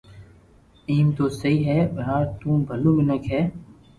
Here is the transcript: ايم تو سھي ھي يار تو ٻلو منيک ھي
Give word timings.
ايم 0.91 1.07
تو 1.17 1.25
سھي 1.39 1.53
ھي 1.67 1.77
يار 1.99 2.23
تو 2.39 2.49
ٻلو 2.67 2.91
منيک 2.97 3.23
ھي 3.33 3.41